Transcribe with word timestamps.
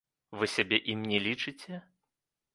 Вы 0.39 0.45
сябе 0.53 0.79
ім 0.95 1.03
не 1.13 1.19
лічыце? 1.27 1.81